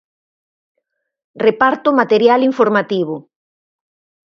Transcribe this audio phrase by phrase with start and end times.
[1.45, 3.15] Reparto material informativo.